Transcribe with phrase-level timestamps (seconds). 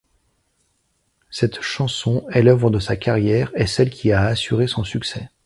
[1.29, 5.29] Cette chanson est l'œuvre de sa carrière et celle qui a assuré son succès.